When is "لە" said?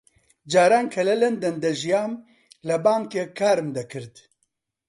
1.07-1.15, 2.67-2.75